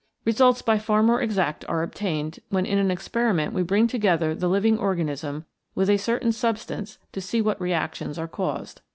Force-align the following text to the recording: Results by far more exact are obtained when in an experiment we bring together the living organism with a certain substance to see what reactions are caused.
Results 0.25 0.63
by 0.63 0.79
far 0.79 1.03
more 1.03 1.21
exact 1.21 1.63
are 1.69 1.83
obtained 1.83 2.39
when 2.49 2.65
in 2.65 2.79
an 2.79 2.89
experiment 2.89 3.53
we 3.53 3.61
bring 3.61 3.85
together 3.85 4.33
the 4.33 4.49
living 4.49 4.79
organism 4.79 5.45
with 5.75 5.91
a 5.91 5.97
certain 5.97 6.31
substance 6.31 6.97
to 7.11 7.21
see 7.21 7.39
what 7.39 7.61
reactions 7.61 8.17
are 8.17 8.27
caused. 8.27 8.81